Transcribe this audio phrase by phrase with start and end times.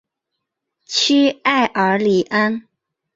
[0.87, 2.63] 屈埃尔里安。